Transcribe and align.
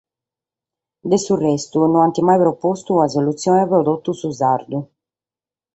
De 1.11 1.17
su 1.25 1.35
restu 1.43 1.81
no 1.91 1.99
ant 2.05 2.17
mai 2.27 2.41
propostu 2.45 2.89
una 2.99 3.09
solutzione 3.15 3.63
pro 3.69 3.81
totu 3.87 4.09
su 4.19 4.29
sardu. 4.39 4.77